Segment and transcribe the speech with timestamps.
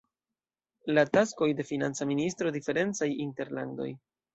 [0.93, 3.93] La taskoj de financa ministro diferencaj inter landoj.